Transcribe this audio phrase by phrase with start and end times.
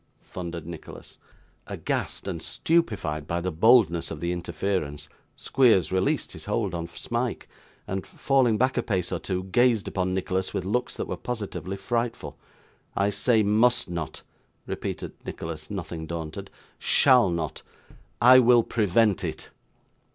[0.23, 1.19] thundered Nicholas.
[1.67, 7.47] Aghast and stupefied by the boldness of the interference, Squeers released his hold of Smike,
[7.85, 11.77] and, falling back a pace or two, gazed upon Nicholas with looks that were positively
[11.77, 12.35] frightful.
[12.97, 14.23] 'I say must not,'
[14.65, 16.49] repeated Nicholas, nothing daunted;
[16.79, 17.61] 'shall not.
[18.19, 19.51] I will prevent it.